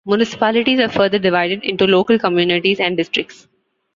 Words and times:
Municipalities 0.03 0.79
are 0.79 0.89
further 0.89 1.19
divided 1.19 1.63
into 1.63 1.85
local 1.85 2.17
communities 2.17 2.79
and 2.79 2.97
districts. 2.97 3.47